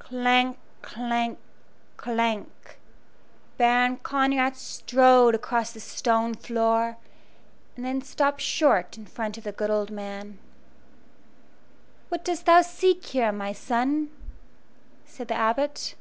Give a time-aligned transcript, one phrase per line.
[0.00, 0.56] Clank!
[0.80, 1.40] clank!
[1.96, 2.78] clank!
[3.56, 6.96] Baron Conrad strode across the stone floor,
[7.74, 10.38] and then stopped short in front of the good old man.
[12.10, 14.12] "What dost thou seek here, my son?"
[15.04, 15.96] said the Abbot.